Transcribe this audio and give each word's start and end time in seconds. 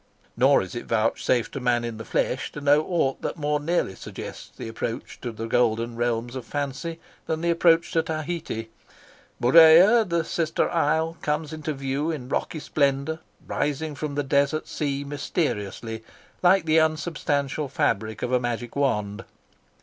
Nor 0.35 0.63
is 0.63 0.73
it 0.73 0.87
vouchsafed 0.87 1.51
to 1.51 1.59
man 1.59 1.83
in 1.83 1.97
the 1.97 2.03
flesh 2.03 2.51
to 2.53 2.59
know 2.59 2.83
aught 2.87 3.21
that 3.21 3.37
more 3.37 3.59
nearly 3.59 3.93
suggests 3.93 4.49
the 4.57 4.67
approach 4.67 5.21
to 5.21 5.31
the 5.31 5.45
golden 5.45 5.95
realms 5.95 6.35
of 6.35 6.43
fancy 6.43 6.99
than 7.27 7.41
the 7.41 7.51
approach 7.51 7.91
to 7.91 8.01
Tahiti. 8.01 8.71
Murea, 9.39 10.03
the 10.03 10.23
sister 10.23 10.67
isle, 10.71 11.17
comes 11.21 11.53
into 11.53 11.71
view 11.75 12.09
in 12.09 12.29
rocky 12.29 12.57
splendour, 12.59 13.19
rising 13.45 13.93
from 13.93 14.15
the 14.15 14.23
desert 14.23 14.67
sea 14.67 15.03
mysteriously, 15.03 16.03
like 16.41 16.65
the 16.65 16.79
unsubstantial 16.79 17.67
fabric 17.67 18.23
of 18.23 18.31
a 18.31 18.39
magic 18.39 18.75
wand. 18.75 19.23